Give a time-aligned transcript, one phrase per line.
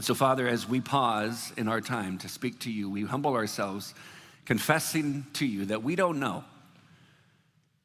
[0.00, 3.92] So, Father, as we pause in our time to speak to you, we humble ourselves,
[4.46, 6.42] confessing to you that we don't know.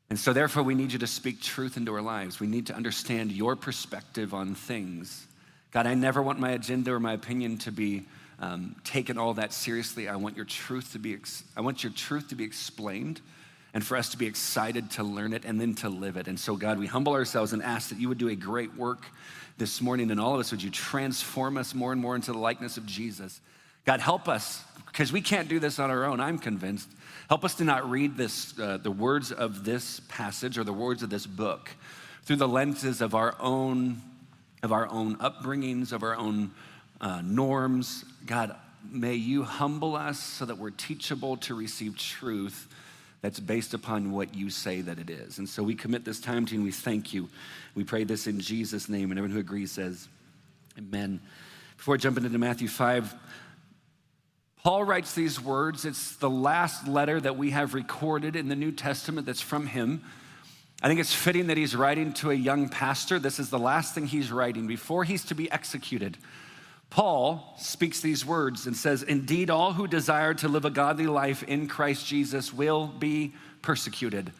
[0.09, 2.39] And so, therefore, we need you to speak truth into our lives.
[2.39, 5.27] We need to understand your perspective on things.
[5.71, 8.05] God, I never want my agenda or my opinion to be
[8.39, 10.07] um, taken all that seriously.
[10.07, 11.15] I want your truth to be.
[11.15, 13.19] Ex- I want your truth to be explained,
[13.73, 16.29] and for us to be excited to learn it and then to live it.
[16.29, 19.05] And so, God, we humble ourselves and ask that you would do a great work
[19.57, 20.51] this morning in all of us.
[20.51, 23.41] Would you transform us more and more into the likeness of Jesus?
[23.85, 26.19] God, help us because we can't do this on our own.
[26.19, 26.89] I'm convinced.
[27.29, 31.03] Help us to not read this, uh, the words of this passage or the words
[31.03, 31.69] of this book
[32.23, 34.01] through the lenses of our own,
[34.63, 36.51] of our own upbringings, of our own
[37.01, 38.05] uh, norms.
[38.25, 38.55] God,
[38.91, 42.67] may you humble us so that we're teachable to receive truth
[43.25, 45.39] that's based upon what you say that it is.
[45.39, 47.27] And so we commit this time to you and we thank you.
[47.73, 49.09] We pray this in Jesus' name.
[49.09, 50.07] And everyone who agrees says,
[50.77, 51.19] Amen.
[51.75, 53.15] Before jumping into Matthew 5,
[54.61, 55.85] Paul writes these words.
[55.85, 60.03] It's the last letter that we have recorded in the New Testament that's from him.
[60.83, 63.17] I think it's fitting that he's writing to a young pastor.
[63.17, 66.19] This is the last thing he's writing before he's to be executed.
[66.89, 71.43] Paul speaks these words and says, Indeed, all who desire to live a godly life
[71.43, 74.31] in Christ Jesus will be persecuted.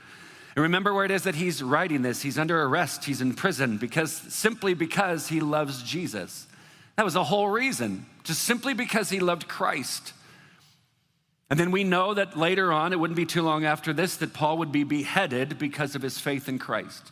[0.56, 2.22] And remember where it is that he's writing this.
[2.22, 6.48] He's under arrest, he's in prison because simply because he loves Jesus.
[6.96, 10.14] That was the whole reason, just simply because he loved Christ.
[11.50, 14.34] And then we know that later on, it wouldn't be too long after this, that
[14.34, 17.12] Paul would be beheaded because of his faith in Christ.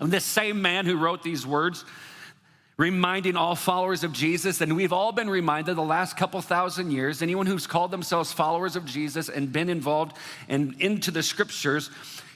[0.00, 1.84] And this same man who wrote these words,
[2.82, 7.22] reminding all followers of Jesus, and we've all been reminded the last couple thousand years,
[7.22, 10.16] anyone who's called themselves followers of Jesus and been involved
[10.48, 11.90] and into the scriptures,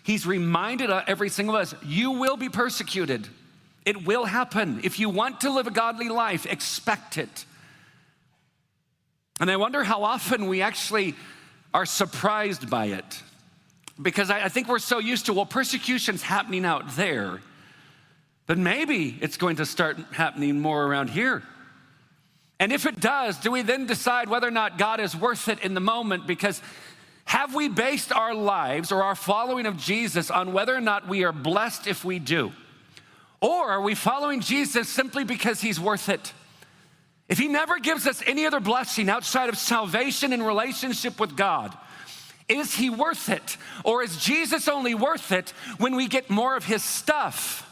[0.04, 3.26] he's reminded every single of us, you will be persecuted.
[3.84, 4.80] It will happen.
[4.84, 7.44] If you want to live a godly life, expect it.
[9.40, 11.16] And I wonder how often we actually
[11.74, 13.22] are surprised by it.
[14.00, 17.40] Because I, think we're so used to, well, persecution's happening out there,
[18.46, 21.42] but maybe it's going to start happening more around here.
[22.58, 25.60] And if it does, do we then decide whether or not God is worth it
[25.60, 26.26] in the moment?
[26.26, 26.62] Because
[27.24, 31.24] have we based our lives or our following of Jesus on whether or not we
[31.24, 32.52] are blessed if we do?
[33.40, 36.32] Or are we following Jesus simply because he's worth it?
[37.28, 41.76] If He never gives us any other blessing outside of salvation and relationship with God,
[42.48, 43.56] is He worth it?
[43.84, 47.65] Or is Jesus only worth it when we get more of His stuff?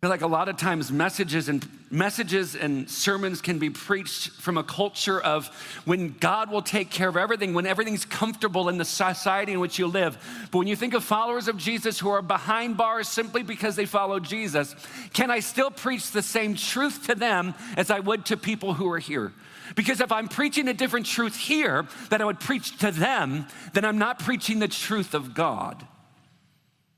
[0.00, 4.56] Feel like a lot of times messages and messages and sermons can be preached from
[4.56, 5.48] a culture of
[5.84, 9.78] when God will take care of everything, when everything's comfortable in the society in which
[9.78, 10.16] you live.
[10.50, 13.84] But when you think of followers of Jesus who are behind bars simply because they
[13.84, 14.74] follow Jesus,
[15.12, 18.90] can I still preach the same truth to them as I would to people who
[18.90, 19.34] are here?
[19.76, 23.84] Because if I'm preaching a different truth here that I would preach to them, then
[23.84, 25.86] I'm not preaching the truth of God.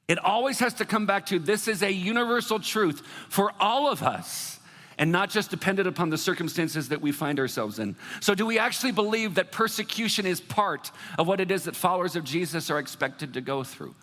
[0.08, 4.02] It always has to come back to this is a universal truth for all of
[4.02, 4.58] us
[4.98, 7.96] and not just dependent upon the circumstances that we find ourselves in.
[8.20, 12.16] So, do we actually believe that persecution is part of what it is that followers
[12.16, 13.94] of Jesus are expected to go through?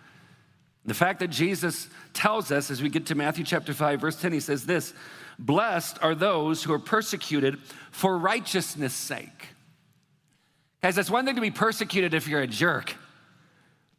[0.85, 4.31] The fact that Jesus tells us as we get to Matthew chapter 5, verse 10,
[4.31, 4.93] he says this
[5.37, 7.59] Blessed are those who are persecuted
[7.91, 9.49] for righteousness' sake.
[10.81, 12.95] Guys, that's one thing to be persecuted if you're a jerk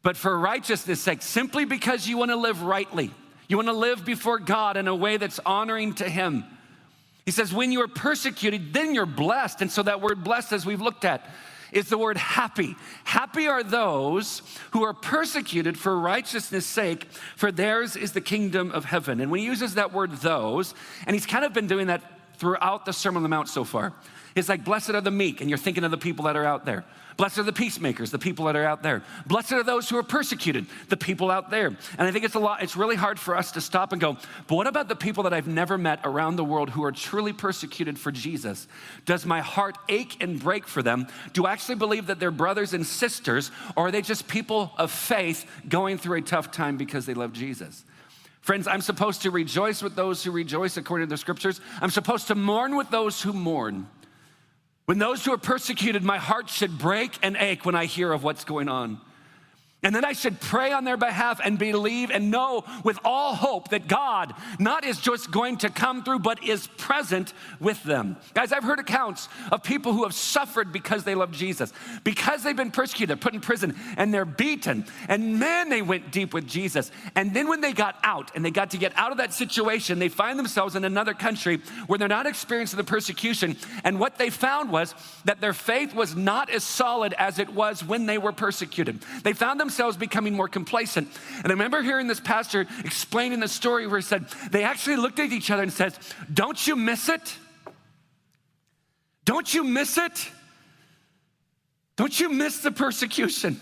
[0.03, 3.11] but for righteousness' sake, simply because you want to live rightly.
[3.47, 6.45] You want to live before God in a way that's honoring to Him.
[7.25, 9.61] He says, when you are persecuted, then you're blessed.
[9.61, 11.29] And so that word blessed, as we've looked at,
[11.71, 12.75] is the word happy.
[13.03, 14.41] Happy are those
[14.71, 19.21] who are persecuted for righteousness' sake, for theirs is the kingdom of heaven.
[19.21, 20.73] And when he uses that word those,
[21.05, 22.01] and he's kind of been doing that
[22.37, 23.93] throughout the Sermon on the Mount so far,
[24.35, 26.65] it's like, blessed are the meek, and you're thinking of the people that are out
[26.65, 26.83] there.
[27.17, 29.03] Blessed are the peacemakers, the people that are out there.
[29.25, 31.67] Blessed are those who are persecuted, the people out there.
[31.67, 34.17] And I think it's a lot, it's really hard for us to stop and go,
[34.47, 37.33] but what about the people that I've never met around the world who are truly
[37.33, 38.67] persecuted for Jesus?
[39.05, 41.07] Does my heart ache and break for them?
[41.33, 44.91] Do I actually believe that they're brothers and sisters, or are they just people of
[44.91, 47.83] faith going through a tough time because they love Jesus?
[48.41, 51.61] Friends, I'm supposed to rejoice with those who rejoice according to the scriptures.
[51.79, 53.87] I'm supposed to mourn with those who mourn.
[54.91, 58.25] When those who are persecuted, my heart should break and ache when I hear of
[58.25, 58.99] what's going on.
[59.83, 63.69] And then I should pray on their behalf and believe and know with all hope
[63.69, 68.17] that God not is just going to come through, but is present with them.
[68.35, 71.73] Guys, I've heard accounts of people who have suffered because they love Jesus,
[72.03, 74.85] because they've been persecuted, put in prison, and they're beaten.
[75.07, 76.91] And man, they went deep with Jesus.
[77.15, 79.97] And then when they got out and they got to get out of that situation,
[79.97, 81.57] they find themselves in another country
[81.87, 83.57] where they're not experiencing the persecution.
[83.83, 84.93] And what they found was
[85.25, 89.01] that their faith was not as solid as it was when they were persecuted.
[89.23, 91.07] They found themselves becoming more complacent.
[91.37, 95.19] And I remember hearing this pastor explaining the story where he said, they actually looked
[95.19, 95.97] at each other and said,
[96.33, 97.37] Don't you miss it?
[99.23, 100.29] Don't you miss it?
[101.95, 103.59] Don't you miss the persecution?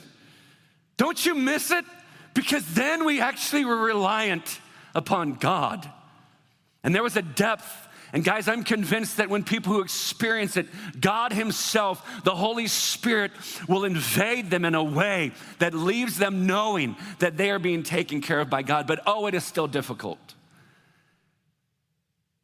[0.97, 1.85] Don't you miss it?
[2.33, 4.59] Because then we actually were reliant
[4.95, 5.89] upon God.
[6.83, 10.67] And there was a depth and guys, I'm convinced that when people who experience it,
[10.99, 13.31] God Himself, the Holy Spirit,
[13.67, 18.21] will invade them in a way that leaves them knowing that they are being taken
[18.21, 18.87] care of by God.
[18.87, 20.33] But oh, it is still difficult.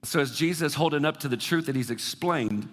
[0.03, 2.69] So, as Jesus holding up to the truth that He's explained,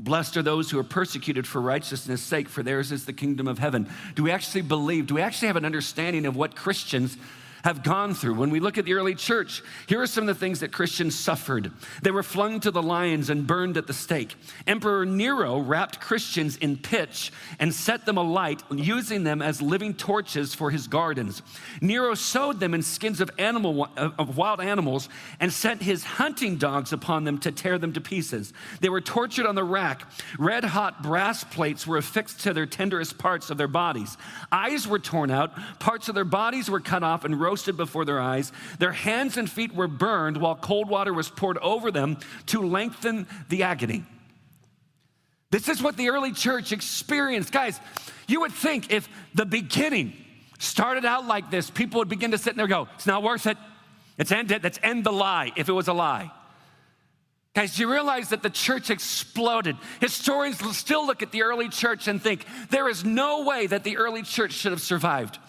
[0.00, 3.58] Blessed are those who are persecuted for righteousness' sake, for theirs is the kingdom of
[3.58, 3.86] heaven.
[4.14, 5.06] Do we actually believe?
[5.06, 7.18] Do we actually have an understanding of what Christians
[7.64, 8.34] have gone through.
[8.34, 11.18] When we look at the early church, here are some of the things that Christians
[11.18, 11.70] suffered.
[12.02, 14.36] They were flung to the lions and burned at the stake.
[14.66, 20.54] Emperor Nero wrapped Christians in pitch and set them alight, using them as living torches
[20.54, 21.42] for his gardens.
[21.80, 25.08] Nero sewed them in skins of, animal, of wild animals
[25.40, 28.52] and sent his hunting dogs upon them to tear them to pieces.
[28.80, 30.10] They were tortured on the rack.
[30.38, 34.16] Red hot brass plates were affixed to their tenderest parts of their bodies.
[34.52, 38.20] Eyes were torn out, parts of their bodies were cut off and roasted before their
[38.20, 38.52] eyes.
[38.78, 42.16] Their hands and feet were burned while cold water was poured over them
[42.46, 44.04] to lengthen the agony.
[45.50, 47.50] This is what the early church experienced.
[47.50, 47.80] Guys,
[48.28, 50.12] you would think if the beginning
[50.60, 53.48] started out like this, people would begin to sit there and go, It's not worth
[53.48, 53.56] it.
[54.16, 54.62] Let's end it.
[54.62, 56.30] Let's end the lie if it was a lie.
[57.52, 59.76] Guys, do you realize that the church exploded?
[60.00, 63.96] Historians still look at the early church and think there is no way that the
[63.96, 65.40] early church should have survived.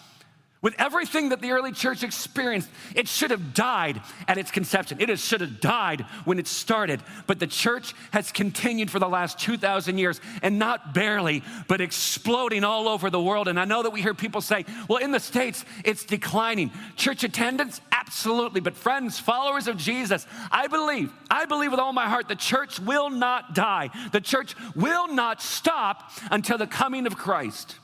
[0.61, 5.01] With everything that the early church experienced, it should have died at its conception.
[5.01, 7.01] It should have died when it started.
[7.25, 12.63] But the church has continued for the last 2,000 years, and not barely, but exploding
[12.63, 13.47] all over the world.
[13.47, 16.69] And I know that we hear people say, well, in the States, it's declining.
[16.95, 17.81] Church attendance?
[17.91, 18.61] Absolutely.
[18.61, 22.79] But friends, followers of Jesus, I believe, I believe with all my heart, the church
[22.79, 23.89] will not die.
[24.11, 27.77] The church will not stop until the coming of Christ.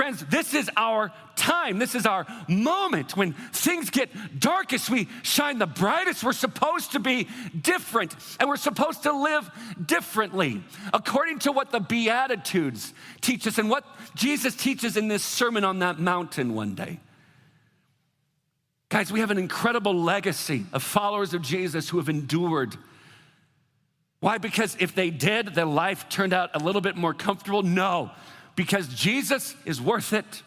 [0.00, 1.78] Friends, this is our time.
[1.78, 4.08] This is our moment when things get
[4.40, 4.88] darkest.
[4.88, 6.24] We shine the brightest.
[6.24, 7.28] We're supposed to be
[7.60, 9.50] different and we're supposed to live
[9.84, 10.62] differently
[10.94, 15.80] according to what the Beatitudes teach us and what Jesus teaches in this sermon on
[15.80, 16.98] that mountain one day.
[18.88, 22.74] Guys, we have an incredible legacy of followers of Jesus who have endured.
[24.20, 24.38] Why?
[24.38, 27.62] Because if they did, their life turned out a little bit more comfortable?
[27.62, 28.12] No
[28.60, 30.42] because Jesus is worth it.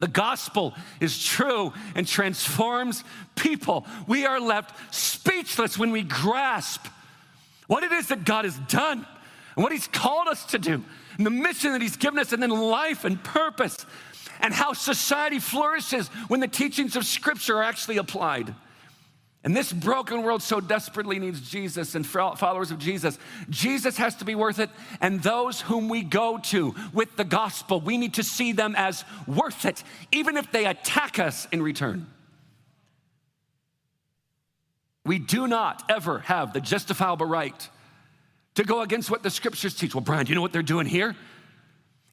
[0.00, 3.04] The gospel is true and transforms
[3.34, 3.84] people.
[4.06, 6.86] We are left speechless when we grasp
[7.66, 9.06] what it is that God has done
[9.56, 10.82] and what He's called us to do,
[11.18, 13.84] and the mission that He's given us, and then life and purpose,
[14.40, 18.54] and how society flourishes when the teachings of Scripture are actually applied.
[19.44, 23.18] And this broken world so desperately needs Jesus and followers of Jesus.
[23.50, 24.70] Jesus has to be worth it.
[25.02, 29.04] And those whom we go to with the gospel, we need to see them as
[29.26, 32.06] worth it, even if they attack us in return.
[35.04, 37.68] We do not ever have the justifiable right
[38.54, 39.94] to go against what the scriptures teach.
[39.94, 41.14] Well, Brian, do you know what they're doing here?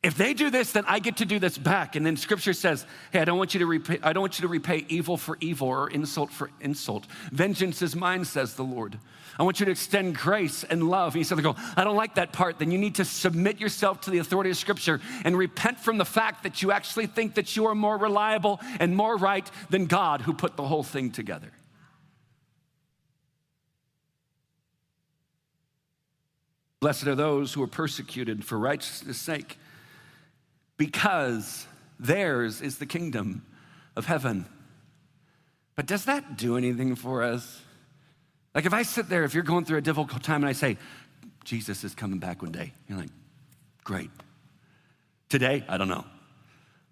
[0.03, 1.95] If they do this, then I get to do this back.
[1.95, 4.43] And then scripture says, hey, I don't want you to repay, I don't want you
[4.43, 7.05] to repay evil for evil or insult for insult.
[7.31, 8.97] Vengeance is mine, says the Lord.
[9.37, 11.13] I want you to extend grace and love.
[11.13, 12.57] And he said, go, I don't like that part.
[12.57, 16.05] Then you need to submit yourself to the authority of scripture and repent from the
[16.05, 20.21] fact that you actually think that you are more reliable and more right than God
[20.21, 21.51] who put the whole thing together.
[26.79, 29.57] Blessed are those who are persecuted for righteousness' sake
[30.81, 31.67] because
[31.99, 33.45] theirs is the kingdom
[33.95, 34.47] of heaven.
[35.75, 37.61] But does that do anything for us?
[38.55, 40.77] Like if I sit there, if you're going through a difficult time and I say,
[41.43, 43.11] Jesus is coming back one day, you're like,
[43.83, 44.09] great.
[45.29, 46.03] Today, I don't know.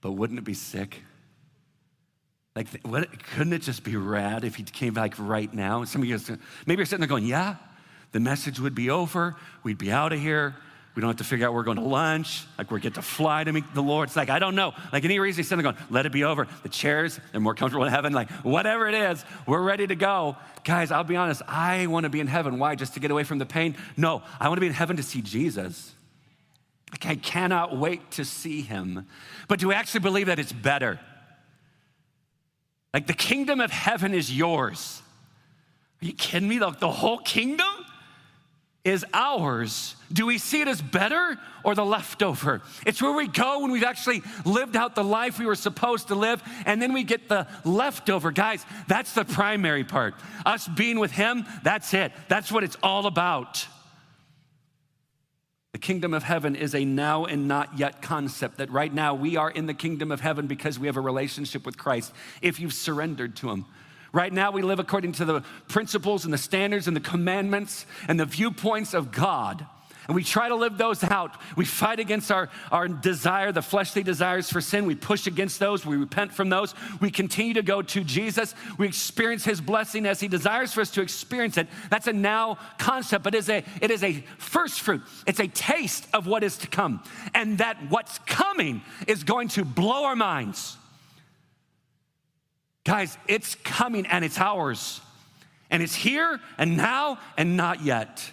[0.02, 1.02] But wouldn't it be sick?
[2.56, 5.84] Like, what, couldn't it just be rad if he came back right now?
[5.86, 6.20] Some of you,
[6.68, 7.56] maybe you're sitting there going, yeah,
[8.12, 10.56] the message would be over, we'd be out of here,
[11.00, 13.46] We don't have to figure out we're going to lunch, like we get to fly
[13.46, 14.10] to meet the Lord.
[14.10, 14.74] It's like, I don't know.
[14.92, 16.46] Like any reason, he's sitting there going, let it be over.
[16.62, 18.12] The chairs, they're more comfortable in heaven.
[18.12, 20.36] Like, whatever it is, we're ready to go.
[20.66, 22.60] Guys, I'll be honest, I want to be in heaven.
[22.60, 22.76] Why?
[22.76, 23.78] Just to get away from the pain?
[23.96, 25.94] No, I want to be in heaven to see Jesus.
[26.92, 29.08] Like, I cannot wait to see him.
[29.48, 31.00] But do we actually believe that it's better?
[32.94, 35.02] Like, the kingdom of heaven is yours.
[36.02, 36.58] Are you kidding me?
[36.58, 37.69] The, the whole kingdom?
[38.86, 39.96] Is ours.
[40.12, 42.62] Do we see it as better or the leftover?
[42.86, 46.16] It's where we go when we've actually lived out the life we were supposed to
[46.16, 48.32] live, and then we get the leftover.
[48.32, 50.16] Guys, that's the primary part.
[50.46, 52.12] Us being with Him, that's it.
[52.30, 53.68] That's what it's all about.
[55.74, 59.38] The kingdom of heaven is a now and not yet concept that right now we
[59.38, 62.74] are in the kingdom of heaven because we have a relationship with Christ if you've
[62.74, 63.66] surrendered to Him.
[64.12, 68.20] Right now, we live according to the principles and the standards and the commandments and
[68.20, 69.66] the viewpoints of God.
[70.10, 71.40] And we try to live those out.
[71.56, 74.88] We fight against our, our desire, the fleshly desires for sin.
[74.88, 75.86] We push against those.
[75.86, 76.74] We repent from those.
[77.00, 78.56] We continue to go to Jesus.
[78.80, 81.68] We experience his blessing as he desires for us to experience it.
[81.92, 85.04] That's a now concept, but it is a, it is a first fruit.
[85.28, 87.04] It's a taste of what is to come.
[87.36, 90.79] And that what's coming is going to blow our minds.
[92.90, 95.00] Guys, it's coming and it's ours.
[95.70, 98.32] And it's here and now and not yet.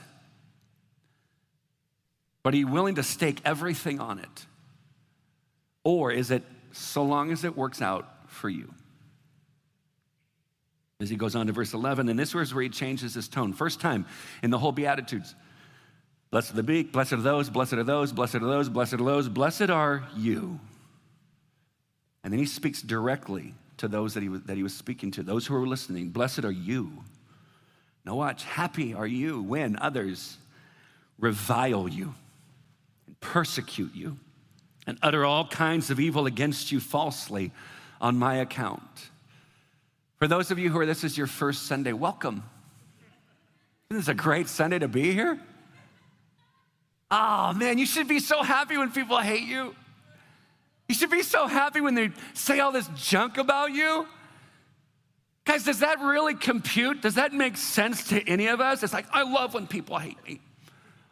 [2.42, 4.46] But are you willing to stake everything on it?
[5.84, 8.72] Or is it so long as it works out for you?
[11.00, 13.52] As he goes on to verse 11, and this is where he changes his tone.
[13.52, 14.06] First time
[14.42, 15.34] in the whole Beatitudes.
[16.30, 19.04] Blessed are the meek, blessed are those, blessed are those, blessed are those, blessed are
[19.04, 20.58] those, blessed are you.
[22.24, 25.22] And then he speaks directly to those that he, was, that he was speaking to,
[25.22, 26.10] those who were listening.
[26.10, 27.04] Blessed are you.
[28.04, 30.38] Now, watch, happy are you when others
[31.18, 32.14] revile you
[33.06, 34.18] and persecute you
[34.86, 37.52] and utter all kinds of evil against you falsely
[38.00, 39.10] on my account.
[40.18, 42.44] For those of you who are, this is your first Sunday, welcome.
[43.90, 45.38] Isn't This is a great Sunday to be here.
[47.10, 49.74] Oh man, you should be so happy when people hate you.
[50.88, 54.06] You should be so happy when they say all this junk about you.
[55.44, 57.02] Guys, does that really compute?
[57.02, 58.82] Does that make sense to any of us?
[58.82, 60.40] It's like, I love when people hate me.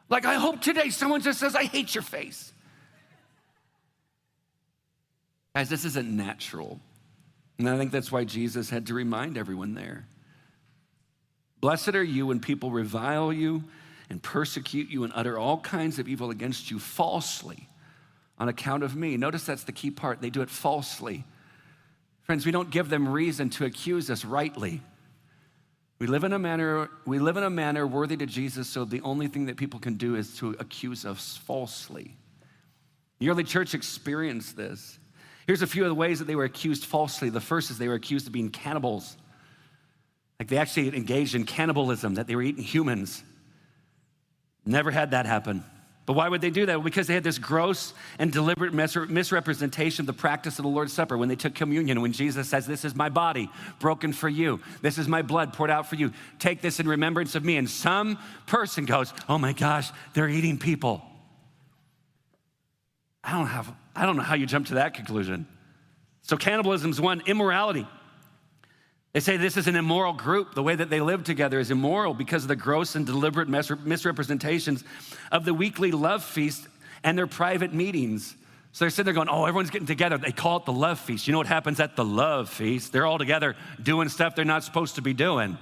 [0.08, 2.52] Like, I hope today someone just says, I hate your face.
[5.54, 6.80] Guys, this isn't natural.
[7.58, 10.06] And I think that's why Jesus had to remind everyone there.
[11.60, 13.64] Blessed are you when people revile you
[14.10, 17.68] and persecute you and utter all kinds of evil against you falsely
[18.38, 19.16] on account of me.
[19.16, 20.20] Notice that's the key part.
[20.20, 21.24] They do it falsely.
[22.22, 24.80] Friends, we don't give them reason to accuse us rightly.
[25.98, 29.00] We live in a manner, we live in a manner worthy to Jesus, so the
[29.02, 32.16] only thing that people can do is to accuse us falsely.
[33.20, 34.98] The early church experienced this.
[35.46, 37.28] Here's a few of the ways that they were accused falsely.
[37.28, 39.16] The first is they were accused of being cannibals.
[40.38, 43.22] Like they actually engaged in cannibalism, that they were eating humans.
[44.66, 45.62] Never had that happen.
[46.06, 46.84] But why would they do that?
[46.84, 51.16] Because they had this gross and deliberate misrepresentation of the practice of the Lord's Supper
[51.16, 52.02] when they took communion.
[52.02, 55.70] When Jesus says, This is my body broken for you, this is my blood poured
[55.70, 56.12] out for you.
[56.38, 57.56] Take this in remembrance of me.
[57.56, 61.02] And some person goes, Oh my gosh, they're eating people.
[63.22, 65.46] I don't, have, I don't know how you jump to that conclusion.
[66.20, 67.88] So, cannibalism is one, immorality.
[69.14, 70.54] They say this is an immoral group.
[70.54, 74.82] The way that they live together is immoral because of the gross and deliberate misrepresentations
[75.30, 76.66] of the weekly love feast
[77.04, 78.34] and their private meetings.
[78.72, 80.18] So they're sitting there going, Oh, everyone's getting together.
[80.18, 81.28] They call it the love feast.
[81.28, 82.92] You know what happens at the love feast?
[82.92, 85.58] They're all together doing stuff they're not supposed to be doing.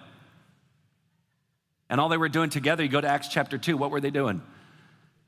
[1.91, 4.11] And all they were doing together, you go to Acts chapter 2, what were they
[4.11, 4.41] doing?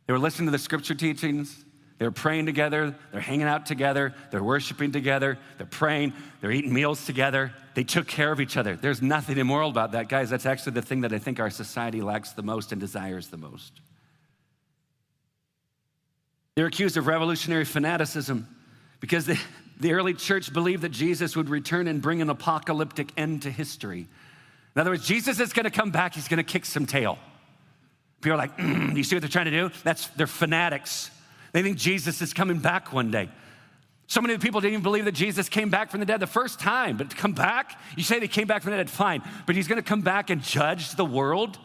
[0.07, 1.63] They were listening to the scripture teachings,
[1.99, 7.05] they're praying together, they're hanging out together, they're worshiping together, they're praying, they're eating meals
[7.05, 7.53] together.
[7.75, 8.77] They took care of each other.
[8.77, 10.09] There's nothing immoral about that.
[10.09, 13.29] Guys, that's actually the thing that I think our society lacks the most and desires
[13.29, 13.81] the most.
[16.55, 18.47] They're accused of revolutionary fanaticism
[19.01, 19.39] because the,
[19.81, 24.07] the early church believed that Jesus would return and bring an apocalyptic end to history.
[24.77, 27.19] In other words, Jesus is going to come back, he's going to kick some tail.
[28.21, 29.71] People are like, mm, you see what they're trying to do?
[29.83, 31.11] That's they're fanatics.
[31.53, 33.29] They think Jesus is coming back one day.
[34.07, 36.61] So many people didn't even believe that Jesus came back from the dead the first
[36.61, 39.57] time, but to come back, you say they came back from the dead, fine, but
[39.57, 41.59] he's gonna come back and judge the world.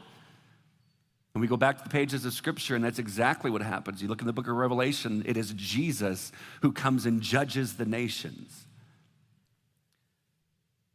[1.34, 4.02] And we go back to the pages of scripture, and that's exactly what happens.
[4.02, 6.32] You look in the book of Revelation, it is Jesus
[6.62, 8.66] who comes and judges the nations.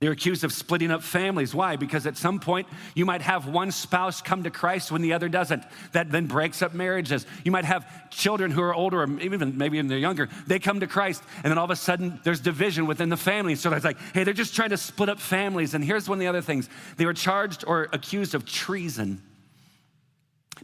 [0.05, 1.55] They're accused of splitting up families.
[1.55, 1.77] Why?
[1.77, 5.31] Because at some point you might have one spouse come to Christ when the other
[5.31, 5.65] doesn't.
[5.93, 7.25] That then breaks up marriages.
[7.43, 10.81] You might have children who are older, or even maybe even they're younger, they come
[10.81, 13.55] to Christ, and then all of a sudden there's division within the family.
[13.55, 15.73] So it's like, hey, they're just trying to split up families.
[15.73, 16.69] And here's one of the other things
[16.99, 19.23] they were charged or accused of treason.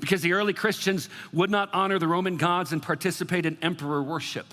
[0.01, 4.53] Because the early Christians would not honor the Roman gods and participate in emperor worship.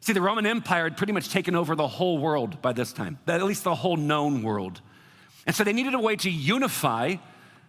[0.00, 3.18] See, the Roman Empire had pretty much taken over the whole world by this time,
[3.26, 4.80] at least the whole known world.
[5.46, 7.16] And so they needed a way to unify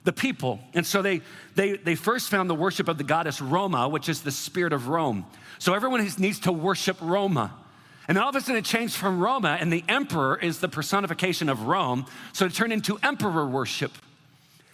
[0.04, 0.60] the people.
[0.74, 1.22] And so they,
[1.56, 4.88] they, they first found the worship of the goddess Roma, which is the spirit of
[4.88, 5.26] Rome.
[5.58, 7.54] So everyone needs to worship Roma.
[8.08, 11.48] And all of a sudden it changed from Roma, and the emperor is the personification
[11.48, 12.06] of Rome.
[12.34, 13.92] So it turned into emperor worship.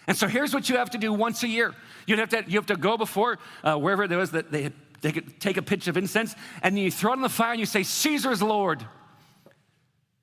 [0.07, 1.74] And so here's what you have to do once a year.
[2.05, 4.74] You'd have to, you have to go before uh, wherever there was that they had
[5.02, 7.60] take a, take a pitch of incense, and you throw it in the fire and
[7.60, 8.86] you say, Caesar's Lord.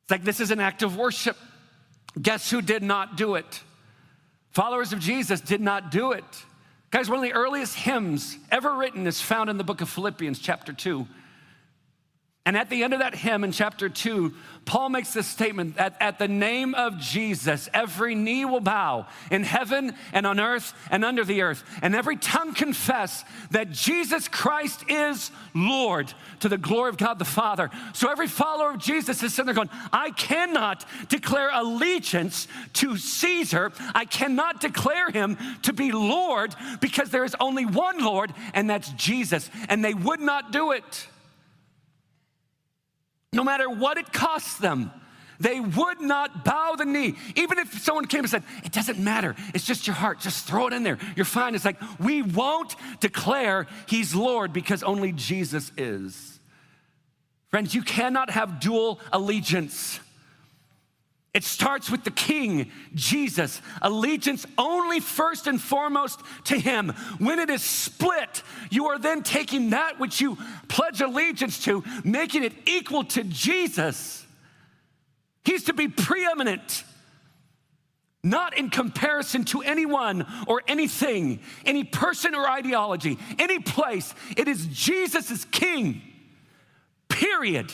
[0.03, 1.37] It's like this is an act of worship.
[2.21, 3.63] Guess who did not do it?
[4.51, 6.25] Followers of Jesus did not do it.
[6.91, 10.39] Guys, one of the earliest hymns ever written is found in the book of Philippians,
[10.39, 11.07] chapter 2.
[12.45, 14.35] And at the end of that hymn in chapter 2,
[14.65, 19.45] Paul makes this statement that at the name of Jesus, every knee will bow in
[19.45, 24.85] heaven and on earth and under the earth, and every tongue confess that Jesus Christ
[24.89, 27.71] is Lord to the glory of God the Father.
[27.93, 33.71] So every follower of Jesus is sitting there going, I cannot declare allegiance to Caesar.
[33.95, 38.91] I cannot declare him to be Lord because there is only one Lord, and that's
[38.95, 39.49] Jesus.
[39.69, 41.07] And they would not do it
[43.33, 44.91] no matter what it costs them.
[45.41, 47.17] They would not bow the knee.
[47.35, 50.69] Even if someone came and said, It doesn't matter, it's just your heart, just throw
[50.69, 51.55] it in there, you're fine.
[51.55, 56.39] It's like, we won't declare He's Lord because only Jesus is.
[57.49, 60.01] Friends, you cannot have dual allegiance.
[61.35, 63.63] It starts with the King, Jesus.
[63.81, 66.91] Allegiance only first and foremost to Him.
[67.19, 70.37] When it is split, you are then taking that which you
[70.69, 74.27] pledge allegiance to, making it equal to Jesus.
[75.45, 76.85] He's to be preeminent,
[78.23, 84.15] not in comparison to anyone or anything, any person or ideology, any place.
[84.37, 86.03] It is Jesus as King,
[87.09, 87.73] period.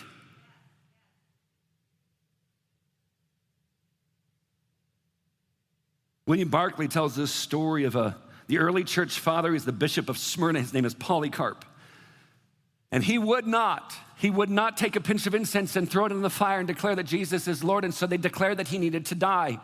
[6.29, 8.15] William Barclay tells this story of a,
[8.49, 9.55] the early church father.
[9.55, 10.61] He's the bishop of Smyrna.
[10.61, 11.65] His name is Polycarp.
[12.93, 16.13] And he would not, he would not take a pinch of incense and throw it
[16.13, 17.83] in the fire and declare that Jesus is Lord.
[17.83, 19.59] And so they declared that he needed to die.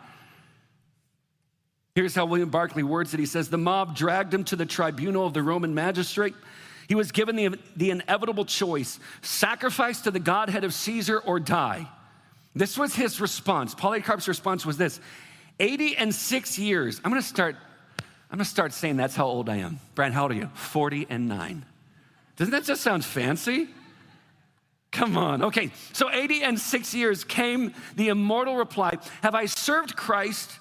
[1.93, 3.19] Here's how William Barclay words it.
[3.19, 6.33] He says, The mob dragged him to the tribunal of the Roman magistrate.
[6.87, 11.87] He was given the, the inevitable choice sacrifice to the Godhead of Caesar or die.
[12.55, 13.75] This was his response.
[13.75, 14.99] Polycarp's response was this
[15.59, 16.99] 80 and six years.
[17.03, 17.55] I'm gonna start,
[18.31, 19.79] I'm gonna start saying that's how old I am.
[19.95, 20.49] Brian, how old are you?
[20.53, 21.65] 40 and nine.
[22.35, 23.69] Doesn't that just sound fancy?
[24.91, 25.43] Come on.
[25.43, 30.51] Okay, so 80 and six years came the immortal reply Have I served Christ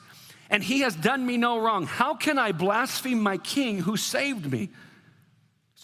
[0.51, 1.87] and he has done me no wrong?
[1.87, 4.71] How can I blaspheme my king who saved me?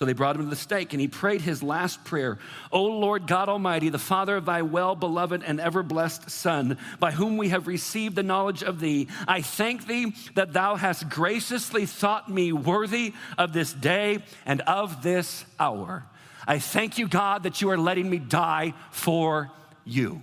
[0.00, 2.38] So they brought him to the stake, and he prayed his last prayer
[2.72, 7.10] O Lord God Almighty, the Father of thy well beloved and ever blessed Son, by
[7.10, 11.84] whom we have received the knowledge of thee, I thank thee that thou hast graciously
[11.84, 16.06] thought me worthy of this day and of this hour.
[16.48, 19.50] I thank you, God, that you are letting me die for
[19.84, 20.22] you.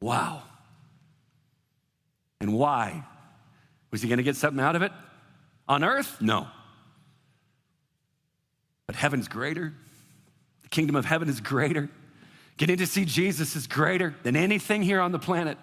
[0.00, 0.42] Wow.
[2.42, 3.04] And why?
[3.90, 4.92] Was he going to get something out of it?
[5.66, 6.20] On earth?
[6.20, 6.46] No.
[8.86, 9.72] But heaven's greater.
[10.62, 11.88] The kingdom of heaven is greater.
[12.56, 15.58] Getting to see Jesus is greater than anything here on the planet.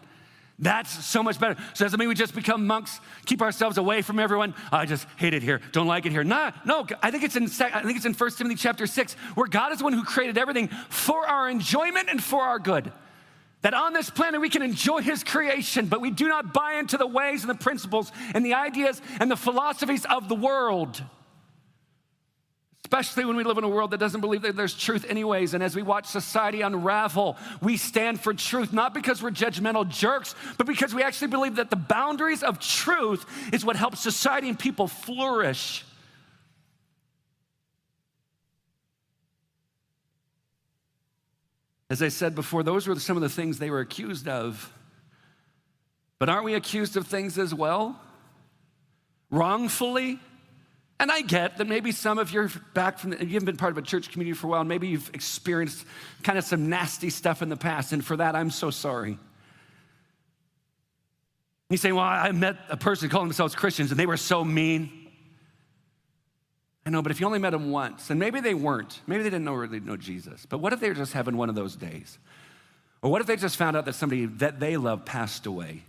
[0.60, 1.60] That's so much better.
[1.74, 4.54] So doesn't mean we just become monks, keep ourselves away from everyone.
[4.72, 6.24] I just hate it here, don't like it here.
[6.24, 9.48] Nah, no, I think it's in I think it's in 1 Timothy chapter 6, where
[9.48, 12.92] God is the one who created everything for our enjoyment and for our good.
[13.64, 16.98] That on this planet we can enjoy his creation, but we do not buy into
[16.98, 21.02] the ways and the principles and the ideas and the philosophies of the world
[22.92, 25.54] especially when we live in a world that doesn't believe that there's truth, anyways.
[25.54, 30.36] And as we watch society unravel, we stand for truth, not because we're judgmental jerks,
[30.58, 34.60] but because we actually believe that the boundaries of truth is what helps society and
[34.60, 35.86] people flourish.
[41.90, 44.70] As I said before, those were some of the things they were accused of.
[46.20, 47.98] But aren't we accused of things as well?
[49.30, 50.20] Wrongfully?
[51.02, 53.58] And I get that maybe some of you are back from, the, you haven't been
[53.58, 55.84] part of a church community for a while, and maybe you've experienced
[56.22, 59.18] kind of some nasty stuff in the past, and for that, I'm so sorry.
[61.72, 64.92] You say, Well, I met a person calling themselves Christians and they were so mean.
[66.86, 69.32] I know, but if you only met them once, and maybe they weren't, maybe they
[69.32, 71.76] didn't know really know Jesus, but what if they were just having one of those
[71.76, 72.20] days?
[73.02, 75.82] Or what if they just found out that somebody that they love passed away?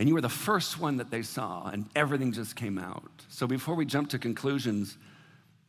[0.00, 3.10] And you were the first one that they saw, and everything just came out.
[3.28, 4.96] So before we jump to conclusions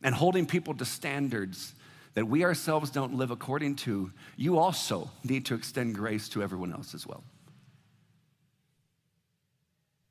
[0.02, 1.74] and holding people to standards
[2.14, 6.72] that we ourselves don't live according to, you also need to extend grace to everyone
[6.72, 7.22] else as well.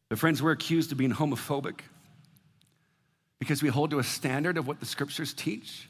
[0.07, 1.79] But, friends, we're accused of being homophobic
[3.39, 5.89] because we hold to a standard of what the scriptures teach.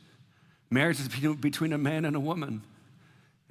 [0.69, 2.61] Marriage is between a man and a woman.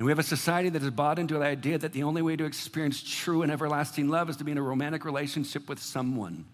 [0.00, 2.34] And we have a society that has bought into the idea that the only way
[2.34, 6.46] to experience true and everlasting love is to be in a romantic relationship with someone.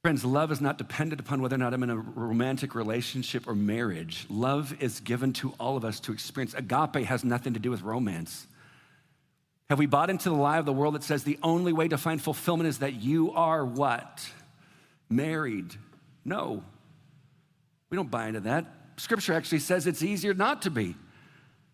[0.00, 3.54] Friends, love is not dependent upon whether or not I'm in a romantic relationship or
[3.54, 4.24] marriage.
[4.30, 6.54] Love is given to all of us to experience.
[6.54, 8.46] Agape has nothing to do with romance.
[9.68, 11.98] Have we bought into the lie of the world that says the only way to
[11.98, 14.26] find fulfillment is that you are what?
[15.10, 15.74] Married.
[16.24, 16.62] No.
[17.90, 18.64] We don't buy into that.
[18.98, 20.94] Scripture actually says it's easier not to be.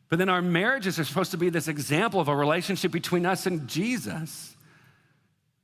[0.09, 3.47] But then our marriages are supposed to be this example of a relationship between us
[3.47, 4.55] and Jesus.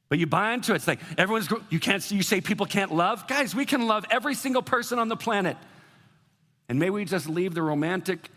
[0.08, 0.76] But you buy into it.
[0.76, 3.28] It's like everyone's, you can't, you say people can't love.
[3.28, 5.56] Guys, we can love every single person on the planet.
[6.68, 8.30] And may we just leave the romantic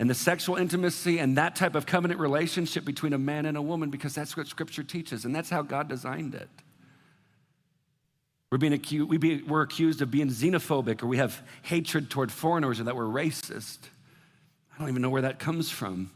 [0.00, 3.62] and the sexual intimacy and that type of covenant relationship between a man and a
[3.62, 6.48] woman because that's what Scripture teaches and that's how God designed it.
[8.50, 12.80] We're, being we be, we're accused of being xenophobic or we have hatred toward foreigners
[12.80, 13.78] or that we're racist.
[14.74, 16.10] I don't even know where that comes from.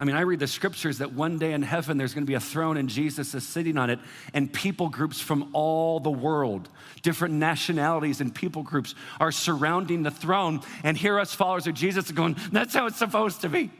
[0.00, 2.34] I mean, I read the scriptures that one day in heaven there's going to be
[2.34, 4.00] a throne and Jesus is sitting on it,
[4.32, 6.68] and people groups from all the world,
[7.02, 10.62] different nationalities and people groups are surrounding the throne.
[10.82, 13.70] And here, us followers of Jesus are going, That's how it's supposed to be.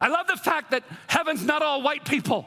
[0.00, 2.44] I love the fact that heaven's not all white people.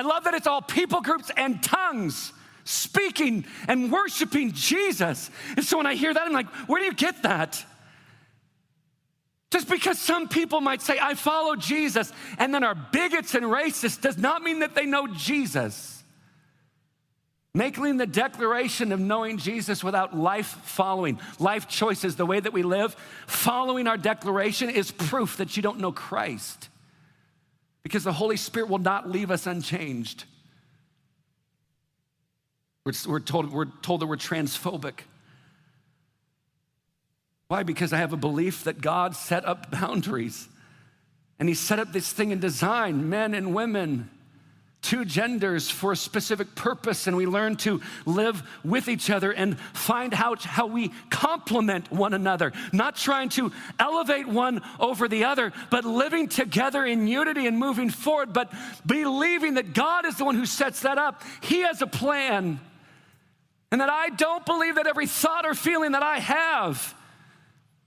[0.00, 2.32] I love that it's all people groups and tongues
[2.64, 5.30] speaking and worshiping Jesus.
[5.58, 7.62] And so when I hear that, I'm like, where do you get that?
[9.50, 14.00] Just because some people might say, I follow Jesus, and then are bigots and racists,
[14.00, 16.02] does not mean that they know Jesus.
[17.52, 22.62] Making the declaration of knowing Jesus without life following, life choices, the way that we
[22.62, 26.69] live, following our declaration is proof that you don't know Christ
[27.82, 30.24] because the Holy Spirit will not leave us unchanged.
[32.84, 35.00] We're, we're, told, we're told that we're transphobic.
[37.48, 37.62] Why?
[37.62, 40.48] Because I have a belief that God set up boundaries
[41.38, 44.10] and He set up this thing in design, men and women
[44.82, 49.58] two genders for a specific purpose, and we learn to live with each other and
[49.74, 55.52] find out how we complement one another, not trying to elevate one over the other,
[55.70, 58.50] but living together in unity and moving forward, but
[58.86, 61.22] believing that God is the one who sets that up.
[61.42, 62.58] He has a plan,
[63.70, 66.94] and that I don't believe that every thought or feeling that I have.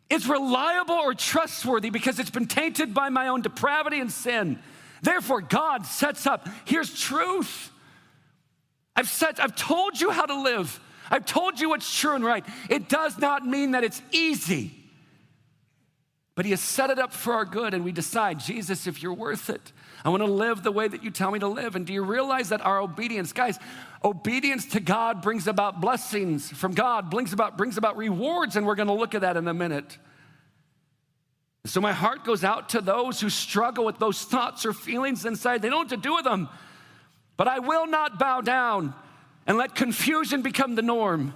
[0.10, 4.60] is reliable or trustworthy because it's been tainted by my own depravity and sin.
[5.04, 7.70] Therefore, God sets up here's truth.
[8.96, 10.80] I've, set, I've told you how to live.
[11.12, 12.46] I've told you what's true and right.
[12.70, 14.72] It does not mean that it's easy,
[16.36, 19.13] but He has set it up for our good, and we decide, Jesus, if you're
[19.13, 19.74] worth it,
[20.06, 21.76] I want to live the way that you tell me to live.
[21.76, 23.60] And do you realize that our obedience, guys,
[24.04, 28.76] obedience to God brings about blessings from God, brings about, brings about rewards, and we're
[28.76, 29.98] going to look at that in a minute.
[31.65, 35.62] So my heart goes out to those who struggle with those thoughts or feelings inside.
[35.62, 36.49] They don't know what to do with them.
[37.38, 38.93] But I will not bow down
[39.47, 41.34] and let confusion become the norm.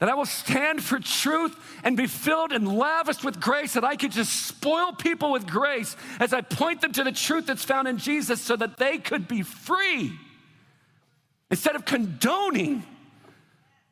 [0.00, 3.96] That I will stand for truth and be filled and lavished with grace, that I
[3.96, 7.88] could just spoil people with grace as I point them to the truth that's found
[7.88, 10.12] in Jesus so that they could be free.
[11.50, 12.82] Instead of condoning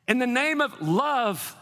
[0.08, 1.56] in the name of love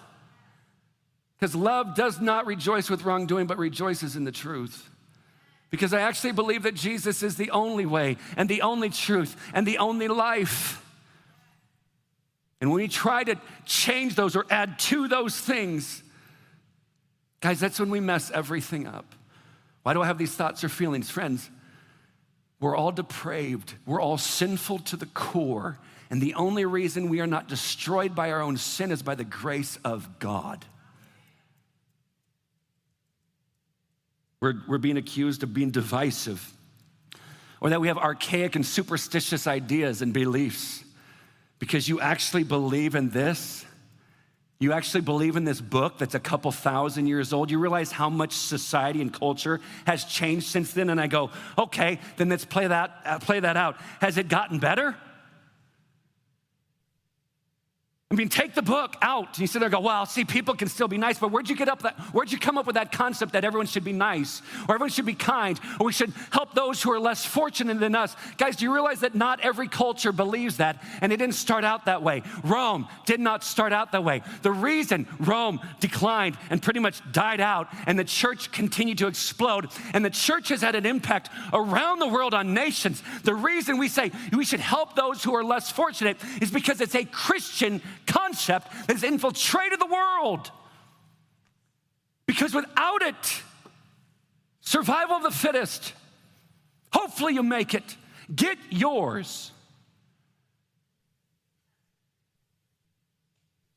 [1.38, 4.90] because love does not rejoice with wrongdoing, but rejoices in the truth.
[5.70, 9.66] Because I actually believe that Jesus is the only way and the only truth and
[9.66, 10.84] the only life.
[12.60, 16.02] And when we try to change those or add to those things,
[17.40, 19.14] guys, that's when we mess everything up.
[19.84, 21.08] Why do I have these thoughts or feelings?
[21.08, 21.48] Friends,
[22.58, 25.78] we're all depraved, we're all sinful to the core.
[26.10, 29.24] And the only reason we are not destroyed by our own sin is by the
[29.24, 30.64] grace of God.
[34.40, 36.52] We're, we're being accused of being divisive,
[37.60, 40.84] or that we have archaic and superstitious ideas and beliefs.
[41.58, 43.66] Because you actually believe in this,
[44.60, 47.50] You actually believe in this book that's a couple thousand years old.
[47.50, 50.90] You realize how much society and culture has changed since then.
[50.90, 53.76] And I go, okay, then let's play that, uh, play that out.
[54.00, 54.96] Has it gotten better?
[58.10, 59.28] I mean, take the book out.
[59.28, 61.50] And you sit there and go, well, see, people can still be nice, but where'd
[61.50, 63.92] you get up that, where'd you come up with that concept that everyone should be
[63.92, 67.78] nice, or everyone should be kind, or we should help those who are less fortunate
[67.80, 68.16] than us?
[68.38, 71.84] Guys, do you realize that not every culture believes that, and it didn't start out
[71.84, 72.22] that way?
[72.44, 74.22] Rome did not start out that way.
[74.40, 79.68] The reason Rome declined and pretty much died out, and the church continued to explode,
[79.92, 83.02] and the church has had an impact around the world on nations.
[83.24, 86.94] The reason we say we should help those who are less fortunate is because it's
[86.94, 90.50] a Christian concept that has infiltrated the world.
[92.26, 93.42] Because without it,
[94.60, 95.94] survival of the fittest,
[96.92, 97.96] hopefully you make it,
[98.34, 99.52] get yours.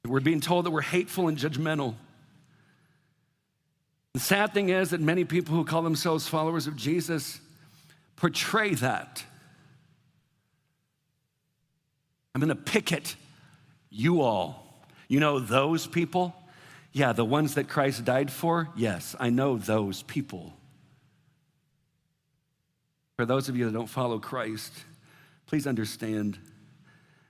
[0.05, 1.95] We're being told that we're hateful and judgmental.
[4.13, 7.39] The sad thing is that many people who call themselves followers of Jesus
[8.17, 9.23] portray that.
[12.35, 13.15] I'm going to pick it
[13.91, 14.83] you all.
[15.07, 16.33] You know those people?
[16.93, 18.69] Yeah, the ones that Christ died for?
[18.75, 20.53] Yes, I know those people.
[23.17, 24.73] For those of you that don't follow Christ,
[25.45, 26.39] please understand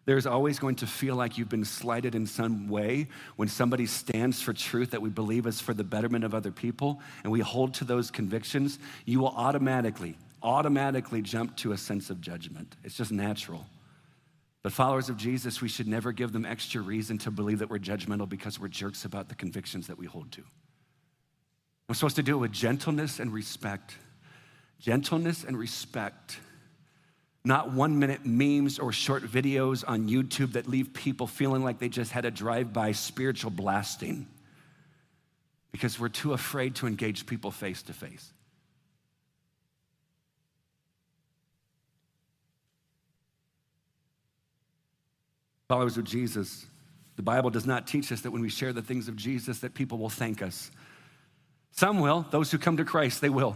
[0.05, 4.41] there's always going to feel like you've been slighted in some way when somebody stands
[4.41, 7.73] for truth that we believe is for the betterment of other people and we hold
[7.75, 8.79] to those convictions.
[9.05, 12.75] You will automatically, automatically jump to a sense of judgment.
[12.83, 13.65] It's just natural.
[14.63, 17.79] But followers of Jesus, we should never give them extra reason to believe that we're
[17.79, 20.43] judgmental because we're jerks about the convictions that we hold to.
[21.89, 23.95] We're supposed to do it with gentleness and respect.
[24.79, 26.39] Gentleness and respect.
[27.43, 31.89] Not one minute memes or short videos on YouTube that leave people feeling like they
[31.89, 34.27] just had a drive by spiritual blasting
[35.71, 38.31] because we're too afraid to engage people face to face.
[45.71, 46.65] Followers of Jesus,
[47.15, 49.73] the Bible does not teach us that when we share the things of Jesus that
[49.73, 50.69] people will thank us.
[51.71, 53.55] Some will, those who come to Christ, they will.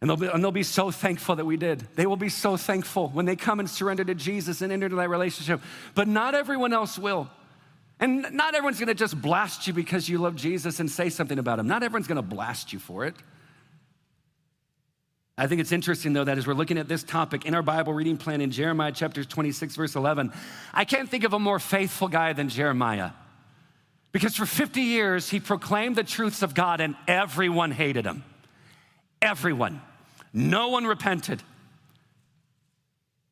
[0.00, 1.80] And they'll, be, and they'll be so thankful that we did.
[1.96, 4.94] They will be so thankful when they come and surrender to Jesus and enter into
[4.98, 5.60] that relationship.
[5.96, 7.28] But not everyone else will.
[7.98, 11.58] And not everyone's gonna just blast you because you love Jesus and say something about
[11.58, 11.66] him.
[11.66, 13.16] Not everyone's gonna blast you for it.
[15.40, 17.94] I think it's interesting, though, that as we're looking at this topic in our Bible
[17.94, 20.34] reading plan in Jeremiah chapter 26, verse 11,
[20.74, 23.12] I can't think of a more faithful guy than Jeremiah.
[24.12, 28.22] Because for 50 years, he proclaimed the truths of God and everyone hated him.
[29.22, 29.80] Everyone.
[30.34, 31.42] No one repented.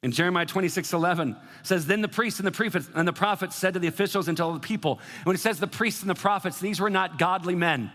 [0.02, 3.74] In Jeremiah 26, 11 says, Then the priests and the prophets and the prophets said
[3.74, 6.08] to the officials and to all the people, and when it says the priests and
[6.08, 7.92] the prophets, these were not godly men.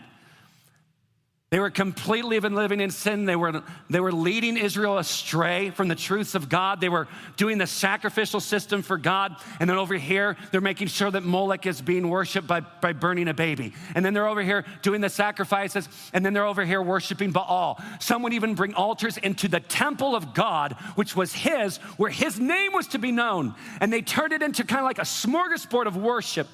[1.53, 3.25] They were completely even living in sin.
[3.25, 6.81] They were, they were leading Israel astray from the truths of God.
[6.81, 9.35] They were doing the sacrificial system for God.
[9.59, 13.27] And then over here, they're making sure that Molech is being worshiped by, by burning
[13.27, 13.75] a baby.
[13.93, 15.87] And then they're over here doing the sacrifices.
[16.11, 17.79] And then they're over here worshiping Baal.
[17.99, 22.39] Some would even bring altars into the temple of God, which was his, where his
[22.39, 23.53] name was to be known.
[23.79, 26.47] And they turned it into kind of like a smorgasbord of worship,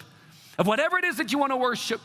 [0.58, 2.02] of whatever it is that you want to worship.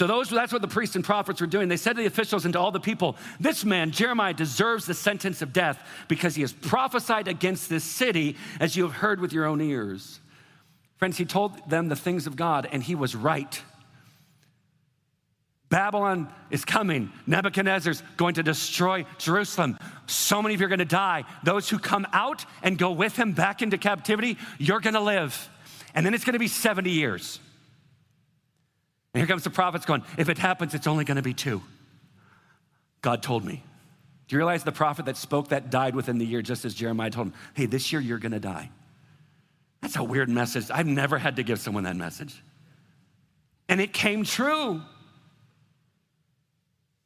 [0.00, 1.68] So those, that's what the priests and prophets were doing.
[1.68, 4.94] They said to the officials and to all the people, This man, Jeremiah, deserves the
[4.94, 9.34] sentence of death because he has prophesied against this city, as you have heard with
[9.34, 10.20] your own ears.
[10.96, 13.60] Friends, he told them the things of God, and he was right.
[15.68, 17.12] Babylon is coming.
[17.26, 19.78] Nebuchadnezzar's going to destroy Jerusalem.
[20.06, 21.24] So many of you are going to die.
[21.44, 25.50] Those who come out and go with him back into captivity, you're going to live.
[25.94, 27.38] And then it's going to be 70 years.
[29.12, 31.62] And here comes the prophets going, if it happens, it's only going to be two.
[33.02, 33.62] God told me.
[34.28, 37.10] Do you realize the prophet that spoke that died within the year, just as Jeremiah
[37.10, 38.70] told him, hey, this year you're going to die?
[39.80, 40.70] That's a weird message.
[40.70, 42.40] I've never had to give someone that message.
[43.68, 44.82] And it came true.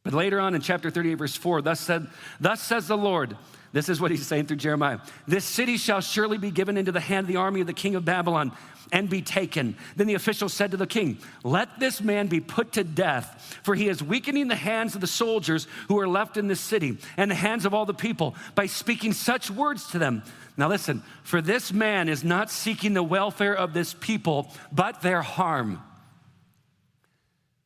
[0.03, 3.37] But later on in chapter 38, verse 4, thus said, Thus says the Lord,
[3.75, 5.01] this is what he's saying through Jeremiah.
[5.27, 7.97] This city shall surely be given into the hand of the army of the king
[7.97, 8.53] of Babylon
[8.93, 9.77] and be taken.
[9.97, 13.75] Then the official said to the king, Let this man be put to death, for
[13.75, 17.29] he is weakening the hands of the soldiers who are left in this city and
[17.29, 20.23] the hands of all the people by speaking such words to them.
[20.57, 25.23] Now listen, for this man is not seeking the welfare of this people, but their
[25.23, 25.83] harm.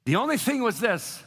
[0.07, 1.23] The only thing was this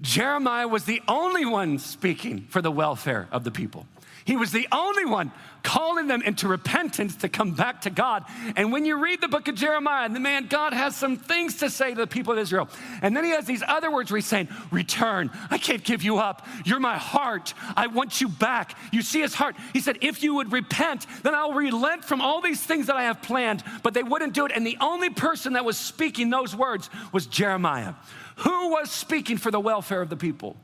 [0.00, 3.86] Jeremiah was the only one speaking for the welfare of the people.
[4.24, 5.32] He was the only one
[5.62, 8.24] calling them into repentance to come back to God.
[8.56, 11.70] And when you read the book of Jeremiah, the man, God has some things to
[11.70, 12.68] say to the people of Israel.
[13.00, 15.30] And then he has these other words where he's saying, Return.
[15.50, 16.46] I can't give you up.
[16.64, 17.54] You're my heart.
[17.76, 18.76] I want you back.
[18.92, 19.56] You see his heart.
[19.72, 23.04] He said, If you would repent, then I'll relent from all these things that I
[23.04, 23.62] have planned.
[23.82, 24.52] But they wouldn't do it.
[24.54, 27.94] And the only person that was speaking those words was Jeremiah.
[28.36, 30.56] Who was speaking for the welfare of the people?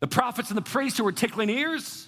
[0.00, 2.07] The prophets and the priests who were tickling ears?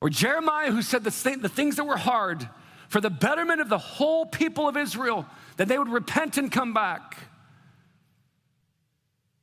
[0.00, 2.48] Or Jeremiah, who said the, the things that were hard
[2.88, 6.74] for the betterment of the whole people of Israel, that they would repent and come
[6.74, 7.16] back.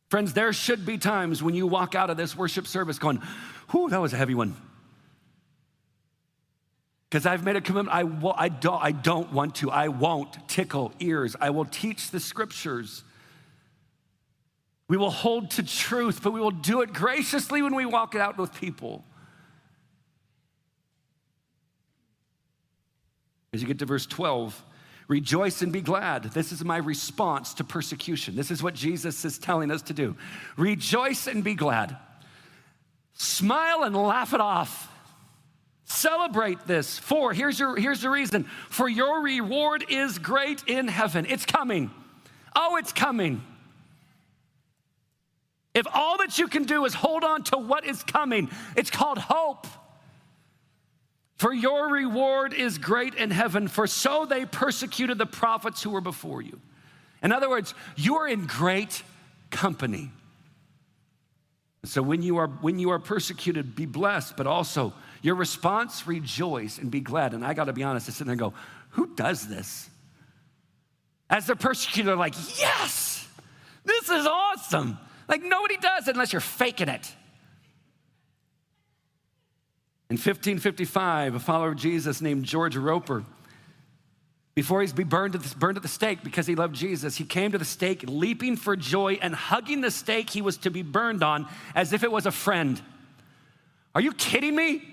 [0.09, 3.21] Friends, there should be times when you walk out of this worship service going,
[3.71, 4.55] whew, that was a heavy one.
[7.09, 10.47] Because I've made a commitment, I, will, I, don't, I don't want to, I won't
[10.47, 11.35] tickle ears.
[11.39, 13.03] I will teach the scriptures.
[14.87, 18.21] We will hold to truth, but we will do it graciously when we walk it
[18.21, 19.03] out with people.
[23.53, 24.63] As you get to verse 12,
[25.07, 26.23] rejoice and be glad.
[26.23, 28.35] This is my response to persecution.
[28.35, 30.15] This is what Jesus is telling us to do.
[30.57, 31.95] Rejoice and be glad.
[33.13, 34.89] Smile and laugh it off.
[35.85, 36.97] Celebrate this.
[36.97, 41.27] For, here's, your, here's the reason for your reward is great in heaven.
[41.29, 41.91] It's coming.
[42.55, 43.43] Oh, it's coming.
[45.75, 49.19] If all that you can do is hold on to what is coming, it's called
[49.19, 49.67] hope.
[51.35, 56.01] For your reward is great in heaven, for so they persecuted the prophets who were
[56.01, 56.59] before you.
[57.21, 59.03] In other words, you're in great
[59.49, 60.11] company.
[61.85, 66.77] So when you are when you are persecuted, be blessed, but also your response, rejoice
[66.77, 67.33] and be glad.
[67.33, 68.53] And I got to be honest, I sit there and go,
[68.89, 69.89] who does this?
[71.29, 73.27] As they're persecuted, they're like, yes,
[73.83, 74.97] this is awesome.
[75.27, 77.13] Like nobody does it unless you're faking it.
[80.09, 83.25] In 1555, a follower of Jesus named George Roper,
[84.55, 87.23] before he's be burned at, the, burned at the stake because he loved Jesus, he
[87.23, 90.83] came to the stake leaping for joy and hugging the stake he was to be
[90.83, 92.79] burned on as if it was a friend.
[93.95, 94.83] Are you kidding me?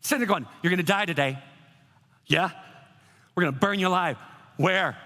[0.00, 1.38] Sitting there going, You're gonna die today.
[2.26, 2.50] Yeah?
[3.34, 4.16] We're gonna burn you alive.
[4.56, 4.96] Where?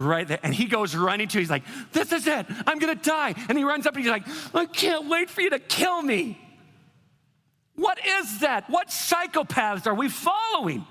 [0.00, 0.40] Right there.
[0.42, 2.46] And he goes running to, he's like, This is it.
[2.66, 3.34] I'm gonna die.
[3.48, 6.40] And he runs up and he's like, I can't wait for you to kill me.
[7.80, 8.68] What is that?
[8.68, 10.84] What psychopaths are we following?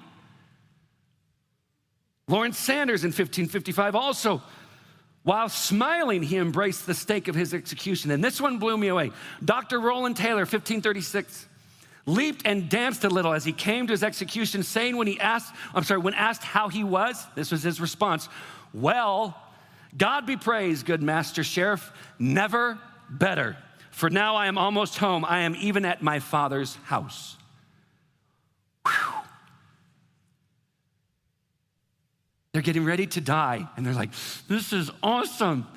[2.28, 4.42] Laurence Saunders in 1555 also,
[5.22, 8.10] while smiling, he embraced the stake of his execution.
[8.10, 9.12] And this one blew me away.
[9.46, 9.80] Dr.
[9.80, 11.48] Rowland Taylor, 1536,
[12.08, 15.54] leaped and danced a little as he came to his execution, saying when he asked,
[15.76, 18.30] I'm sorry, when asked how he was, this was his response,
[18.74, 19.40] Well,
[19.96, 22.80] God be praised, good master sheriff, never
[23.12, 23.58] better.
[24.00, 25.26] For now I am almost home.
[25.26, 27.36] I am even at my father's house.
[28.88, 29.14] Whew.
[32.54, 34.12] They're getting ready to die, and they're like,
[34.48, 35.68] This is awesome.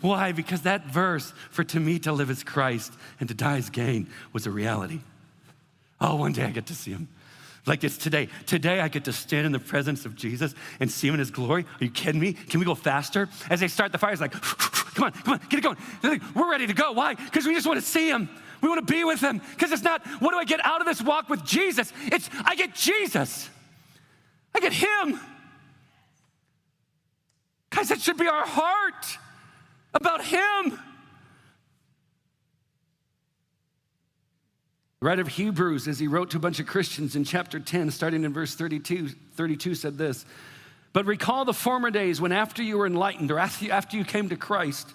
[0.00, 0.30] Why?
[0.30, 4.08] Because that verse, for to me to live is Christ and to die is gain,
[4.32, 5.00] was a reality.
[6.00, 7.08] Oh, one day I get to see him.
[7.66, 8.28] Like it's today.
[8.46, 11.32] Today I get to stand in the presence of Jesus and see him in his
[11.32, 11.64] glory.
[11.80, 12.34] Are you kidding me?
[12.34, 13.28] Can we go faster?
[13.50, 14.34] As they start the fire, it's like,
[14.94, 16.20] Come on, come on, get it going.
[16.34, 16.92] We're ready to go.
[16.92, 17.14] Why?
[17.14, 18.28] Because we just want to see him.
[18.60, 19.40] We want to be with him.
[19.50, 21.92] Because it's not, what do I get out of this walk with Jesus?
[22.06, 23.48] It's, I get Jesus.
[24.54, 25.18] I get him.
[27.70, 29.18] Guys, that should be our heart
[29.94, 30.78] about him.
[35.00, 37.90] The writer of Hebrews, as he wrote to a bunch of Christians in chapter 10,
[37.90, 40.24] starting in verse 32, 32 said this
[40.92, 44.36] but recall the former days when, after you were enlightened or after you came to
[44.36, 44.92] Christ,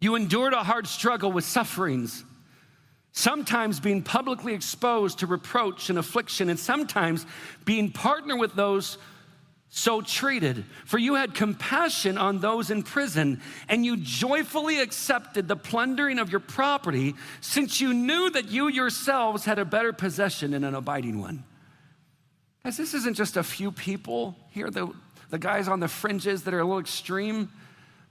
[0.00, 2.24] you endured a hard struggle with sufferings,
[3.12, 7.26] sometimes being publicly exposed to reproach and affliction, and sometimes
[7.64, 8.96] being partner with those
[9.70, 10.64] so treated.
[10.86, 16.30] For you had compassion on those in prison, and you joyfully accepted the plundering of
[16.30, 21.20] your property, since you knew that you yourselves had a better possession and an abiding
[21.20, 21.44] one.
[22.76, 24.92] This isn't just a few people here, the,
[25.30, 27.50] the guys on the fringes that are a little extreme.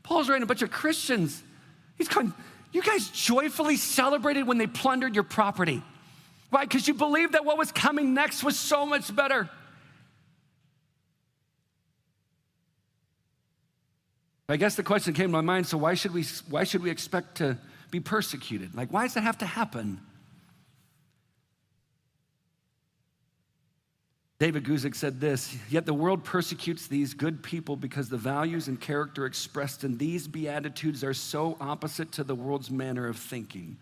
[0.03, 1.43] Paul's writing a bunch of Christians.
[1.97, 2.33] He's going,
[2.71, 5.83] You guys joyfully celebrated when they plundered your property.
[6.49, 6.63] Why?
[6.63, 9.49] Because you believed that what was coming next was so much better.
[14.49, 16.89] I guess the question came to my mind so why should we, why should we
[16.89, 17.57] expect to
[17.91, 18.75] be persecuted?
[18.75, 19.99] Like, why does that have to happen?
[24.39, 28.79] David Guzik said this Yet the world persecutes these good people because the values and
[28.79, 33.77] character expressed in these Beatitudes are so opposite to the world's manner of thinking.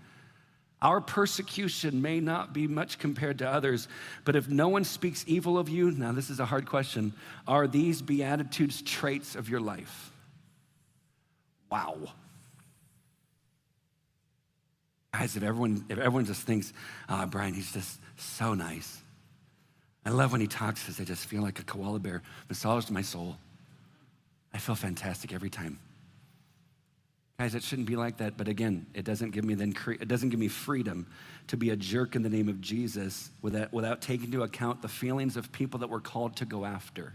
[0.81, 3.87] Our persecution may not be much compared to others,
[4.23, 7.13] but if no one speaks evil of you, now this is a hard question,
[7.47, 10.11] are these Beatitudes traits of your life?
[11.71, 11.97] Wow.
[15.13, 16.71] Guys, if everyone, if everyone just thinks,
[17.09, 19.01] oh, Brian, he's just so nice.
[20.05, 23.01] I love when he talks because I just feel like a koala bear massaged my
[23.01, 23.37] soul.
[24.53, 25.79] I feel fantastic every time.
[27.39, 28.37] Guys, it shouldn't be like that.
[28.37, 31.07] But again, it doesn't give me then it doesn't give me freedom
[31.47, 34.87] to be a jerk in the name of Jesus without, without taking into account the
[34.87, 37.13] feelings of people that we're called to go after.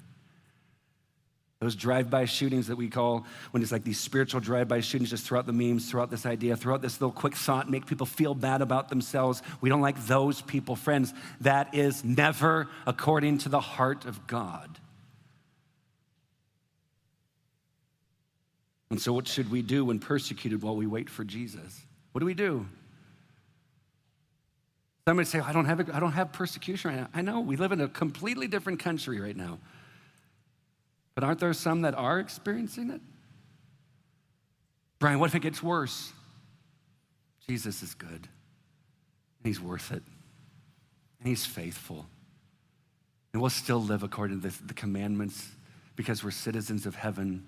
[1.61, 5.45] Those drive-by shootings that we call when it's like these spiritual drive-by shootings, just throughout
[5.45, 8.89] the memes, throughout this idea, throughout this little quick thought, make people feel bad about
[8.89, 9.43] themselves.
[9.61, 11.13] We don't like those people, friends.
[11.43, 14.79] That is never according to the heart of God.
[18.89, 21.83] And so, what should we do when persecuted while we wait for Jesus?
[22.13, 22.67] What do we do?
[25.07, 27.09] Somebody say, I don't have, I don't have persecution right now.
[27.13, 29.59] I know, we live in a completely different country right now.
[31.15, 33.01] But aren't there some that are experiencing it?
[34.99, 36.13] Brian, what if it gets worse?
[37.49, 38.09] Jesus is good.
[38.09, 40.03] And he's worth it.
[41.19, 42.07] And he's faithful.
[43.33, 45.49] And we'll still live according to the, the commandments
[45.97, 47.45] because we're citizens of heaven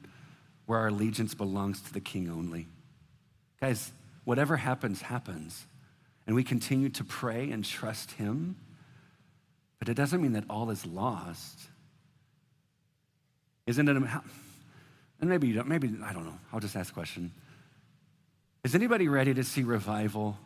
[0.67, 2.67] where our allegiance belongs to the king only.
[3.61, 3.93] Guys,
[4.25, 5.67] whatever happens, happens.
[6.27, 8.57] And we continue to pray and trust him.
[9.79, 11.59] But it doesn't mean that all is lost.
[13.67, 13.97] Isn't it?
[13.97, 16.39] And maybe you don't, maybe, I don't know.
[16.53, 17.31] I'll just ask a question.
[18.65, 20.37] Is anybody ready to see revival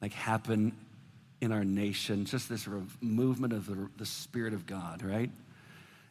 [0.00, 0.72] like happen
[1.40, 2.24] in our nation?
[2.24, 2.68] Just this
[3.00, 5.30] movement of the, the Spirit of God, right?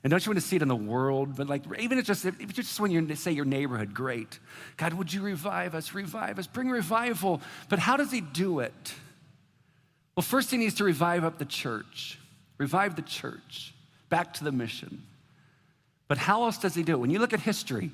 [0.04, 1.36] And don't you want to see it in the world?
[1.36, 4.40] But like, even it's just, if just when you say your neighborhood, great.
[4.78, 5.94] God, would you revive us?
[5.94, 6.48] Revive us.
[6.48, 7.42] Bring revival.
[7.70, 8.94] But how does He do it?
[10.16, 12.20] Well, first, He needs to revive up the church,
[12.58, 13.74] revive the church
[14.10, 15.02] back to the mission.
[16.08, 17.00] But how else does he do it?
[17.00, 17.92] When you look at history,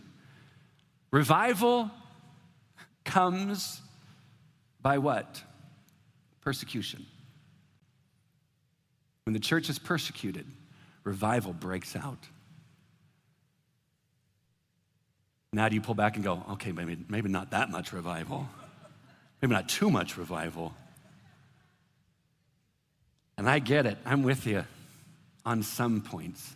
[1.12, 1.90] revival
[3.06, 3.82] comes
[4.82, 5.42] by what?
[6.42, 7.06] Persecution.
[9.26, 10.46] When the church is persecuted,
[11.04, 12.28] revival breaks out.
[15.54, 18.48] Now do you pull back and go, okay, maybe, maybe not that much revival,
[19.42, 20.74] maybe not too much revival.
[23.38, 24.66] And I get it, I'm with you
[25.46, 26.56] on some points.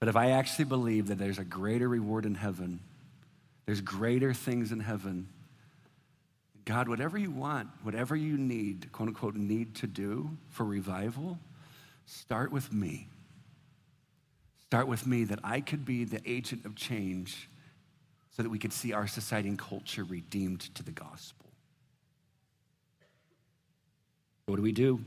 [0.00, 2.80] But if I actually believe that there's a greater reward in heaven,
[3.66, 5.28] there's greater things in heaven,
[6.64, 11.38] God, whatever you want, whatever you need, quote unquote, need to do for revival,
[12.06, 13.08] start with me.
[14.66, 17.48] Start with me that I could be the agent of change
[18.36, 21.46] so that we could see our society and culture redeemed to the gospel.
[24.46, 25.04] What do we do?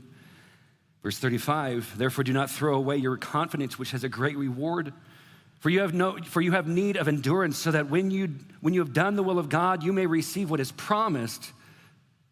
[1.04, 4.94] Verse 35, therefore do not throw away your confidence, which has a great reward.
[5.60, 8.30] For you have, no, for you have need of endurance, so that when you,
[8.62, 11.52] when you have done the will of God, you may receive what is promised.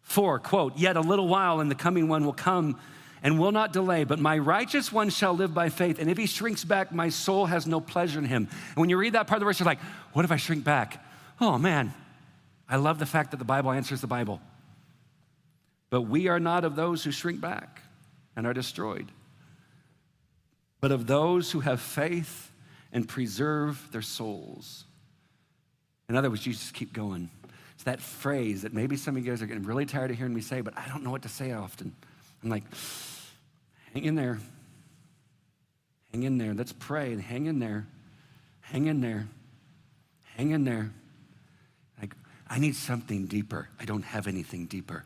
[0.01, 2.79] For, quote, yet a little while, and the coming one will come
[3.21, 5.99] and will not delay, but my righteous one shall live by faith.
[5.99, 8.47] And if he shrinks back, my soul has no pleasure in him.
[8.69, 9.81] And when you read that part of the verse, you're like,
[10.13, 11.05] what if I shrink back?
[11.39, 11.93] Oh man,
[12.67, 14.41] I love the fact that the Bible answers the Bible.
[15.91, 17.82] But we are not of those who shrink back
[18.35, 19.11] and are destroyed,
[20.81, 22.51] but of those who have faith
[22.91, 24.85] and preserve their souls.
[26.09, 27.29] In other words, you just keep going.
[27.73, 30.33] It's that phrase that maybe some of you guys are getting really tired of hearing
[30.33, 31.95] me say, but I don't know what to say often.
[32.43, 32.63] I'm like,
[33.93, 34.39] hang in there.
[36.11, 36.53] Hang in there.
[36.53, 37.87] Let's pray and hang in there.
[38.61, 39.27] Hang in there.
[40.37, 40.91] Hang in there.
[41.99, 42.15] Like,
[42.47, 43.69] I need something deeper.
[43.79, 45.05] I don't have anything deeper.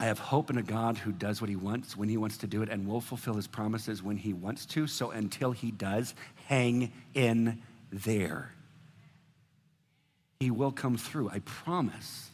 [0.00, 2.46] I have hope in a God who does what he wants when he wants to
[2.46, 4.86] do it and will fulfill his promises when he wants to.
[4.86, 6.14] So until he does,
[6.46, 8.52] hang in there.
[10.40, 12.28] He will come through, I promise.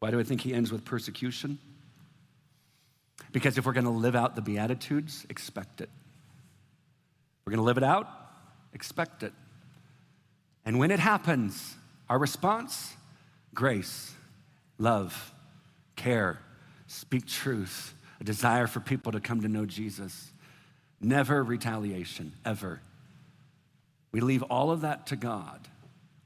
[0.00, 1.58] Why do I think he ends with persecution?
[3.32, 5.88] Because if we're going to live out the Beatitudes, expect it.
[7.44, 8.08] We're going to live it out,
[8.74, 9.32] expect it.
[10.64, 11.76] And when it happens,
[12.10, 12.94] our response
[13.54, 14.12] grace,
[14.78, 15.32] love,
[15.96, 16.40] care,
[16.86, 20.32] speak truth, a desire for people to come to know Jesus.
[21.00, 22.80] Never retaliation, ever.
[24.12, 25.68] We leave all of that to God.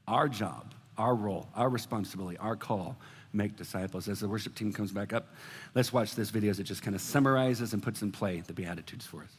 [0.07, 2.97] Our job, our role, our responsibility, our call,
[3.33, 4.07] make disciples.
[4.07, 5.27] As the worship team comes back up,
[5.75, 8.53] let's watch this video as it just kind of summarizes and puts in play the
[8.53, 9.37] Beatitudes for us.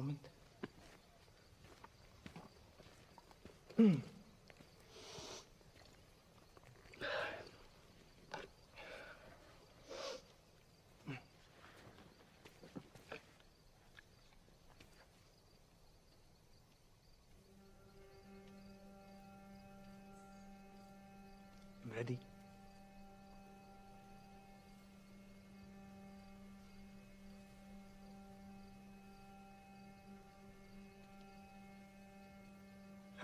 [0.00, 0.18] Moment.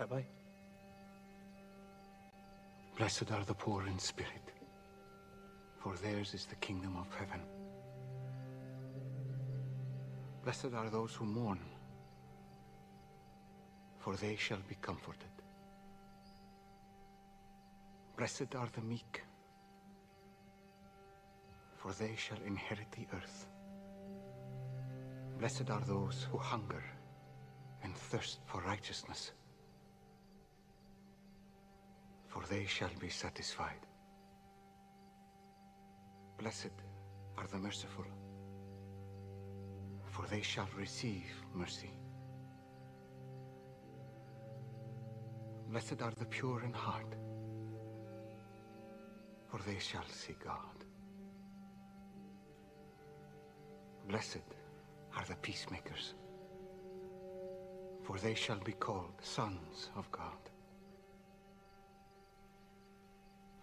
[0.09, 0.25] Have I?
[2.97, 4.53] Blessed are the poor in spirit,
[5.79, 7.41] for theirs is the kingdom of heaven.
[10.43, 11.59] Blessed are those who mourn,
[13.99, 15.27] for they shall be comforted.
[18.15, 19.23] Blessed are the meek,
[21.75, 23.47] for they shall inherit the earth.
[25.37, 26.83] Blessed are those who hunger
[27.83, 29.31] and thirst for righteousness,
[32.37, 33.83] for they shall be satisfied.
[36.37, 36.75] Blessed
[37.35, 38.05] are the merciful,
[40.05, 41.89] for they shall receive mercy.
[45.69, 47.15] Blessed are the pure in heart,
[49.47, 50.85] for they shall see God.
[54.07, 54.47] Blessed
[55.15, 56.13] are the peacemakers,
[58.03, 60.51] for they shall be called sons of God.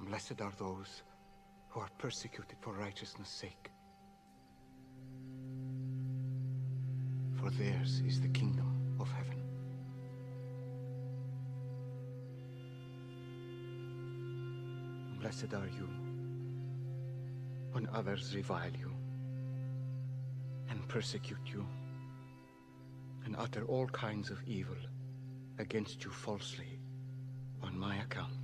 [0.07, 1.02] Blessed are those
[1.68, 3.70] who are persecuted for righteousness' sake,
[7.40, 9.40] for theirs is the kingdom of heaven.
[15.20, 15.88] Blessed are you
[17.72, 18.92] when others revile you
[20.70, 21.66] and persecute you
[23.24, 24.76] and utter all kinds of evil
[25.59, 26.78] against you falsely
[27.62, 28.43] on my account.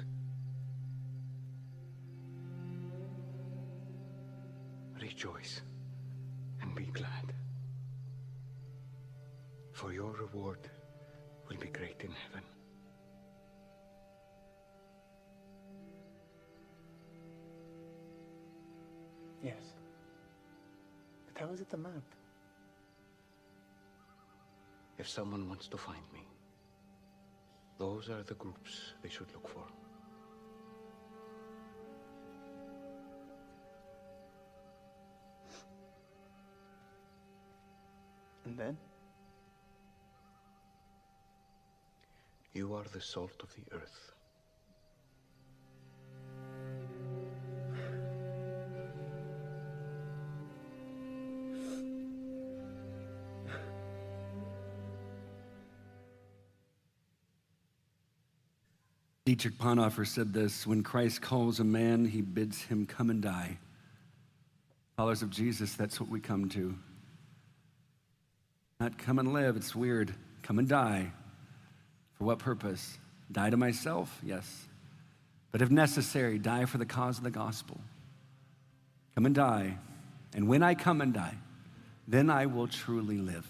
[25.11, 26.25] Someone wants to find me,
[27.79, 29.65] those are the groups they should look for.
[38.45, 38.77] And then?
[42.53, 44.20] You are the salt of the earth.
[59.31, 63.59] Dietrich Bonhoeffer said this When Christ calls a man, he bids him come and die.
[64.97, 66.75] Followers of Jesus, that's what we come to.
[68.81, 70.13] Not come and live, it's weird.
[70.43, 71.13] Come and die.
[72.15, 72.99] For what purpose?
[73.31, 74.19] Die to myself?
[74.25, 74.67] Yes.
[75.53, 77.81] But if necessary, die for the cause of the gospel.
[79.15, 79.79] Come and die.
[80.35, 81.37] And when I come and die,
[82.09, 83.47] then I will truly live.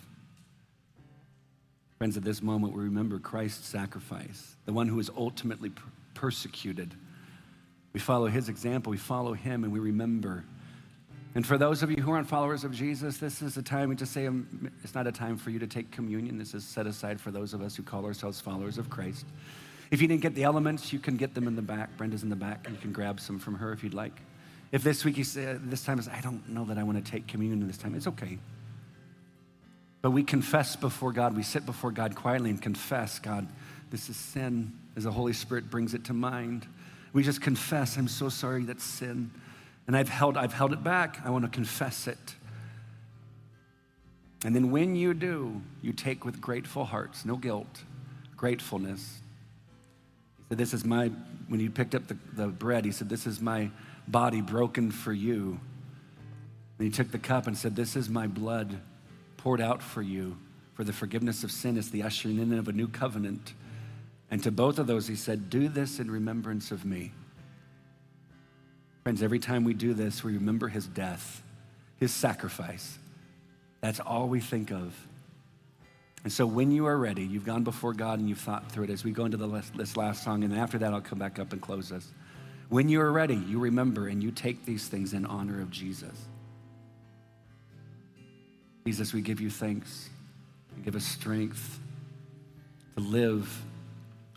[2.00, 5.84] Friends, at this moment, we remember Christ's sacrifice, the one who was ultimately per-
[6.14, 6.94] persecuted.
[7.92, 10.42] We follow his example, we follow him, and we remember.
[11.34, 14.14] And for those of you who aren't followers of Jesus, this is a time just
[14.14, 16.38] say um, it's not a time for you to take communion.
[16.38, 19.26] This is set aside for those of us who call ourselves followers of Christ.
[19.90, 21.94] If you didn't get the elements, you can get them in the back.
[21.98, 22.66] Brenda's in the back.
[22.70, 24.22] You can grab some from her if you'd like.
[24.72, 27.10] If this week you say, this time is, I don't know that I want to
[27.10, 28.38] take communion this time, it's okay.
[30.02, 31.36] But we confess before God.
[31.36, 33.46] We sit before God quietly and confess, God,
[33.90, 36.66] this is sin, as the Holy Spirit brings it to mind.
[37.12, 39.30] We just confess, I'm so sorry that's sin.
[39.86, 41.20] And I've held, I've held it back.
[41.24, 42.36] I want to confess it.
[44.44, 47.82] And then when you do, you take with grateful hearts, no guilt,
[48.36, 49.20] gratefulness.
[50.38, 51.08] He said, This is my,
[51.48, 53.70] when he picked up the, the bread, he said, This is my
[54.08, 55.60] body broken for you.
[56.78, 58.80] And he took the cup and said, This is my blood
[59.42, 60.36] poured out for you
[60.74, 61.78] for the forgiveness of sin.
[61.78, 63.54] It's the ushering in of a new covenant.
[64.30, 67.12] And to both of those, he said, Do this in remembrance of me.
[69.02, 71.42] Friends, every time we do this, we remember his death,
[71.98, 72.98] his sacrifice.
[73.80, 74.94] That's all we think of.
[76.22, 78.90] And so when you are ready, you've gone before God and you've thought through it
[78.90, 81.38] as we go into the last, this last song, and after that, I'll come back
[81.38, 82.06] up and close us.
[82.68, 86.26] When you are ready, you remember and you take these things in honor of Jesus.
[88.86, 90.08] Jesus, we give you thanks.
[90.76, 91.78] You give us strength
[92.96, 93.62] to live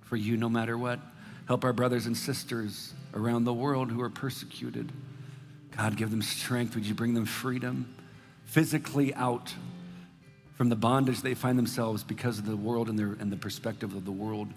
[0.04, 1.00] for you no matter what.
[1.48, 4.92] Help our brothers and sisters around the world who are persecuted.
[5.76, 6.76] God, give them strength.
[6.76, 7.94] Would you bring them freedom
[8.46, 9.54] physically out
[10.56, 13.96] from the bondage they find themselves because of the world and, their, and the perspective
[13.96, 14.48] of the world?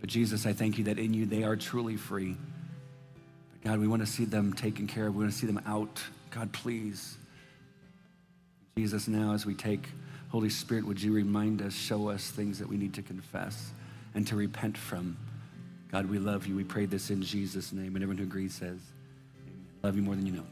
[0.00, 2.36] But Jesus, I thank you that in you they are truly free.
[3.52, 5.14] But God, we want to see them taken care of.
[5.14, 6.02] We want to see them out.
[6.30, 7.16] God, please.
[8.76, 9.88] Jesus, now as we take
[10.30, 13.72] Holy Spirit, would you remind us, show us things that we need to confess
[14.14, 15.16] and to repent from?
[15.90, 16.56] God, we love you.
[16.56, 17.94] We pray this in Jesus' name.
[17.94, 18.80] And everyone who agrees says,
[19.46, 19.66] Amen.
[19.82, 20.46] Love you more than you know.